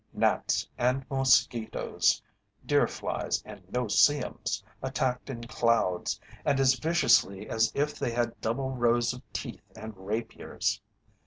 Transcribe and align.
Gnats 0.13 0.67
and 0.79 1.05
mosquitoes, 1.11 2.19
deer 2.65 2.87
flies 2.87 3.43
and 3.45 3.61
"no 3.71 3.87
see 3.87 4.17
ems" 4.19 4.63
attacked 4.81 5.29
in 5.29 5.43
clouds 5.43 6.19
and 6.43 6.59
as 6.59 6.73
viciously 6.73 7.47
as 7.47 7.71
if 7.75 7.99
they 7.99 8.09
had 8.09 8.41
double 8.41 8.71
rows 8.71 9.13
of 9.13 9.21
teeth 9.31 9.69
and 9.75 9.95
rapiers. 9.95 10.81